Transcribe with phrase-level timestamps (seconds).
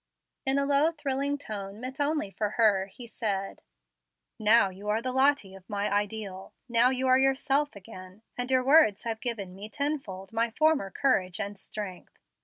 [0.47, 3.61] In a low, thrilling tone, meant only for her, he said:
[4.39, 8.63] "Now you are the Lottie of my ideal; now you are yourself again, and your
[8.63, 12.17] words have given me tenfold my former courage and strength.